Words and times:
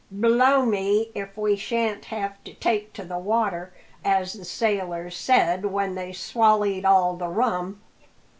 "Blow 0.09 0.65
me, 0.65 1.11
if 1.13 1.37
we 1.37 1.55
shan't 1.55 2.05
have 2.05 2.43
to 2.43 2.55
take 2.55 2.91
to 2.93 3.05
the 3.05 3.19
water, 3.19 3.71
as 4.03 4.33
the 4.33 4.45
sailors 4.45 5.15
said 5.15 5.65
when 5.65 5.93
they'd 5.93 6.13
swallied 6.13 6.85
all 6.85 7.15
the 7.15 7.27
rum." 7.27 7.79